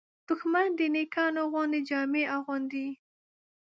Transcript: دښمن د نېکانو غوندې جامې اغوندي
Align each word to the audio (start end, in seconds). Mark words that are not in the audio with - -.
دښمن 0.27 0.69
د 0.79 0.81
نېکانو 0.95 1.43
غوندې 1.51 1.79
جامې 1.89 2.23
اغوندي 2.35 2.87